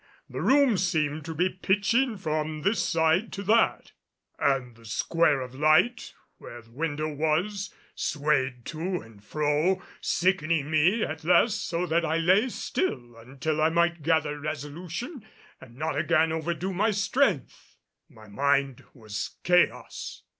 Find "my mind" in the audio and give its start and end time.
18.09-18.83